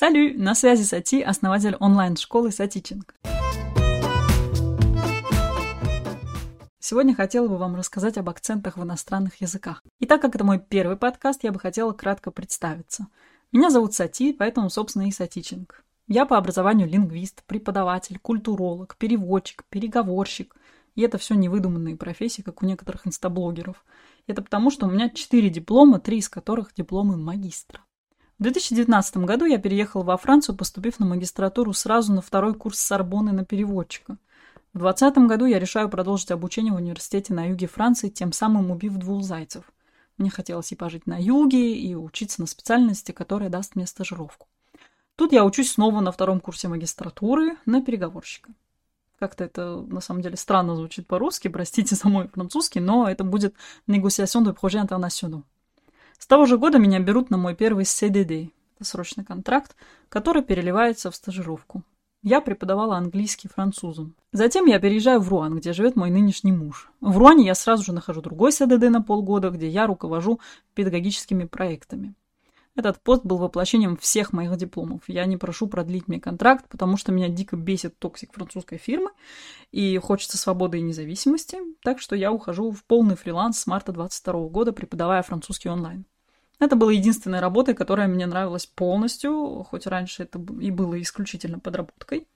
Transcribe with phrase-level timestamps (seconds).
[0.00, 0.38] Салют!
[0.38, 3.14] На связи Сати, основатель онлайн-школы Сатичинг.
[6.78, 9.82] Сегодня хотела бы вам рассказать об акцентах в иностранных языках.
[9.98, 13.08] И так как это мой первый подкаст, я бы хотела кратко представиться.
[13.52, 15.84] Меня зовут Сати, поэтому, собственно, и Сатичинг.
[16.08, 20.56] Я по образованию лингвист, преподаватель, культуролог, переводчик, переговорщик.
[20.94, 23.84] И это все невыдуманные профессии, как у некоторых инстаблогеров.
[24.26, 27.82] Это потому, что у меня четыре диплома, три из которых дипломы магистра.
[28.40, 33.32] В 2019 году я переехал во Францию, поступив на магистратуру сразу на второй курс Сорбонны
[33.32, 34.16] на переводчика.
[34.72, 38.94] В 2020 году я решаю продолжить обучение в университете на юге Франции, тем самым убив
[38.94, 39.64] двух зайцев.
[40.16, 44.48] Мне хотелось и пожить на юге, и учиться на специальности, которая даст мне стажировку.
[45.16, 48.54] Тут я учусь снова на втором курсе магистратуры на переговорщика.
[49.18, 53.54] Как-то это на самом деле странно звучит по-русски, простите за мой французский, но это будет
[53.86, 55.42] négociation de projet internationaux.
[56.20, 59.74] С того же года меня берут на мой первый CDD, срочный контракт,
[60.10, 61.82] который переливается в стажировку.
[62.22, 64.14] Я преподавала английский французам.
[64.30, 66.92] Затем я переезжаю в Руан, где живет мой нынешний муж.
[67.00, 70.40] В Руане я сразу же нахожу другой CDD на полгода, где я руковожу
[70.74, 72.14] педагогическими проектами.
[72.76, 75.02] Этот пост был воплощением всех моих дипломов.
[75.06, 79.10] Я не прошу продлить мне контракт, потому что меня дико бесит toxic французской фирмы,
[79.72, 84.48] и хочется свободы и независимости, так что я ухожу в полный фриланс с марта 22
[84.48, 86.04] года, преподавая французский онлайн.
[86.60, 92.28] Это была единственная работа, которая мне нравилась полностью, хоть раньше это и было исключительно подработкой.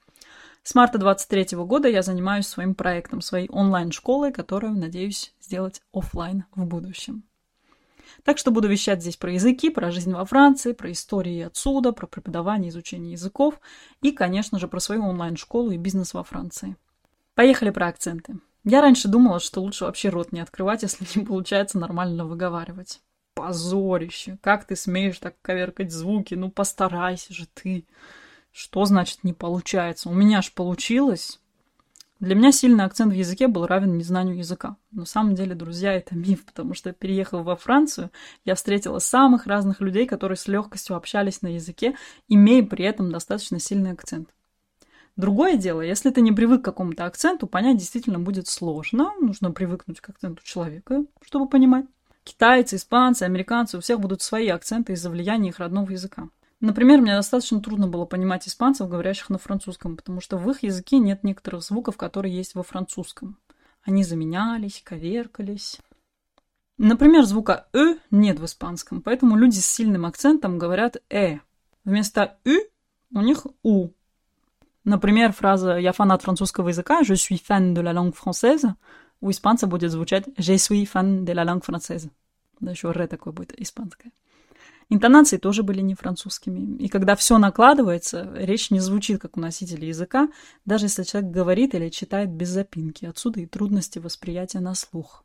[0.62, 6.64] С марта 23 года я занимаюсь своим проектом, своей онлайн-школой, которую надеюсь сделать офлайн в
[6.64, 7.22] будущем.
[8.22, 12.06] Так что буду вещать здесь про языки, про жизнь во Франции, про истории отсюда, про
[12.06, 13.60] преподавание, изучение языков
[14.00, 16.76] и, конечно же, про свою онлайн-школу и бизнес во Франции.
[17.34, 18.38] Поехали про акценты.
[18.64, 23.02] Я раньше думала, что лучше вообще рот не открывать, если не получается нормально выговаривать.
[23.44, 24.38] Позорище!
[24.40, 26.32] Как ты смеешь так коверкать звуки?
[26.32, 27.84] Ну постарайся же ты!
[28.50, 30.08] Что значит не получается?
[30.08, 31.40] У меня ж получилось.
[32.20, 34.76] Для меня сильный акцент в языке был равен незнанию языка.
[34.92, 38.10] На самом деле, друзья, это миф, потому что, переехав во Францию,
[38.46, 41.96] я встретила самых разных людей, которые с легкостью общались на языке,
[42.28, 44.30] имея при этом достаточно сильный акцент.
[45.16, 49.12] Другое дело, если ты не привык к какому-то акценту, понять действительно будет сложно.
[49.20, 51.84] Нужно привыкнуть к акценту человека, чтобы понимать.
[52.24, 56.30] Китайцы, испанцы, американцы, у всех будут свои акценты из-за влияния их родного языка.
[56.60, 60.98] Например, мне достаточно трудно было понимать испанцев, говорящих на французском, потому что в их языке
[60.98, 63.38] нет некоторых звуков, которые есть во французском.
[63.82, 65.78] Они заменялись, коверкались.
[66.78, 71.38] Например, звука «ы» нет в испанском, поэтому люди с сильным акцентом говорят «э».
[71.84, 72.58] Вместо «ü»
[73.12, 73.90] у них «у».
[74.84, 78.74] Например, фраза «я фанат французского языка», «je suis fan de la langue française»,
[79.20, 82.10] у испанца будет звучать «je suis fan de la langue française».
[82.60, 84.12] Да еще «р» такое будет испанское.
[84.90, 86.76] Интонации тоже были не французскими.
[86.76, 90.28] И когда все накладывается, речь не звучит, как у носителя языка,
[90.66, 93.06] даже если человек говорит или читает без запинки.
[93.06, 95.24] Отсюда и трудности восприятия на слух.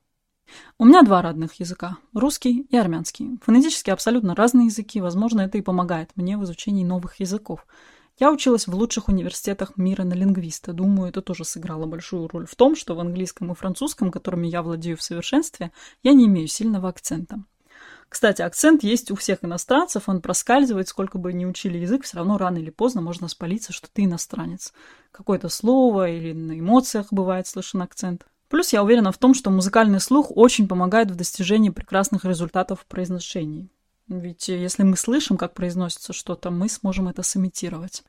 [0.77, 3.37] У меня два родных языка– русский и армянский.
[3.43, 7.67] Фонетически абсолютно разные языки, возможно, это и помогает мне в изучении новых языков.
[8.19, 10.73] Я училась в лучших университетах мира на лингвиста.
[10.73, 14.61] Думаю, это тоже сыграло большую роль в том, что в английском и французском, которыми я
[14.61, 15.71] владею в совершенстве,
[16.03, 17.45] я не имею сильного акцента.
[18.09, 22.37] Кстати, акцент есть у всех иностранцев, он проскальзывает, сколько бы ни учили язык, все равно
[22.37, 24.73] рано или поздно можно спалиться, что ты иностранец.
[25.11, 28.25] Какое-то слово или на эмоциях бывает слышен акцент.
[28.49, 32.85] Плюс я уверена в том, что музыкальный слух очень помогает в достижении прекрасных результатов в
[32.85, 33.69] произношении.
[34.09, 38.03] Ведь если мы слышим, как произносится что-то, мы сможем это сымитировать.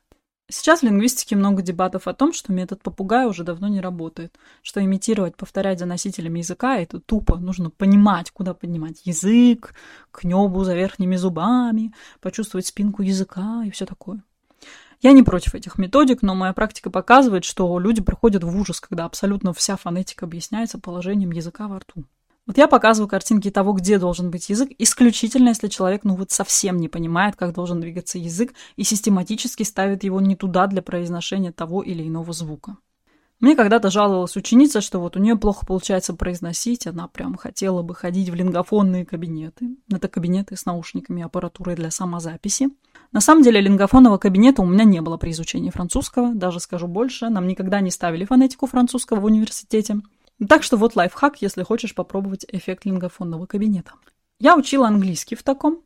[0.49, 4.83] Сейчас в лингвистике много дебатов о том, что метод попугая уже давно не работает, что
[4.83, 7.37] имитировать, повторять за носителями языка– это тупо.
[7.37, 9.75] Нужно понимать, куда поднимать язык,
[10.11, 14.25] к небу за верхними зубами, почувствовать спинку языка и все такое.
[15.03, 19.05] Я не против этих методик, но моя практика показывает, что люди приходят в ужас, когда
[19.05, 22.05] абсолютно вся фонетика объясняется положением языка во рту.
[22.47, 26.79] Вот я показываю картинки того, где должен быть язык, исключительно если человек, ну вот совсем
[26.79, 31.83] не понимает, как должен двигаться язык и систематически ставит его не туда для произношения того
[31.83, 32.77] или иного звука.
[33.41, 37.95] Мне когда-то жаловалась ученица, что вот у нее плохо получается произносить, она прям хотела бы
[37.95, 39.77] ходить в лингофонные кабинеты.
[39.91, 42.69] Это кабинеты с наушниками и аппаратурой для самозаписи.
[43.13, 47.31] На самом деле лингофонного кабинета у меня не было при изучении французского, даже скажу больше,
[47.31, 50.03] нам никогда не ставили фонетику французского в университете.
[50.49, 53.93] Так что вот лайфхак, если хочешь попробовать эффект лингофонного кабинета.
[54.39, 55.83] Я учила английский в таком,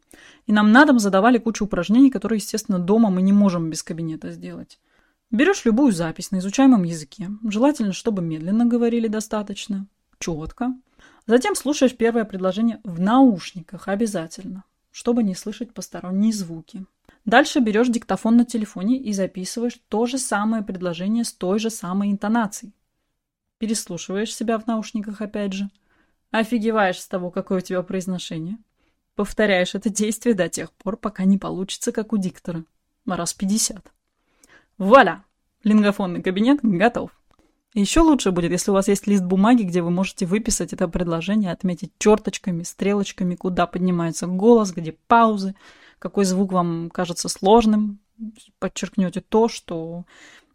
[0.47, 4.31] и нам на дом задавали кучу упражнений, которые, естественно, дома мы не можем без кабинета
[4.31, 4.79] сделать.
[5.33, 9.89] Берешь любую запись на изучаемом языке, желательно, чтобы медленно говорили достаточно,
[10.21, 10.73] четко.
[11.27, 14.63] Затем слушаешь первое предложение в наушниках обязательно,
[14.93, 16.87] чтобы не слышать посторонние звуки.
[17.25, 22.13] Дальше берешь диктофон на телефоне и записываешь то же самое предложение с той же самой
[22.13, 22.73] интонацией.
[23.59, 25.71] Переслушиваешь себя в наушниках опять же.
[26.31, 28.59] Офигеваешь с того, какое у тебя произношение.
[29.15, 32.65] Повторяешь это действие до тех пор, пока не получится, как у диктора.
[33.07, 33.93] Раз пятьдесят.
[34.79, 35.25] Вуаля!
[35.63, 37.11] Лингофонный кабинет готов.
[37.75, 41.51] Еще лучше будет, если у вас есть лист бумаги, где вы можете выписать это предложение,
[41.51, 45.55] отметить черточками, стрелочками, куда поднимается голос, где паузы,
[45.99, 47.99] какой звук вам кажется сложным.
[48.61, 50.05] Подчеркнете то, что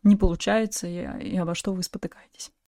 [0.03, 2.51] не получается и, и обо что вы спотыкаетесь.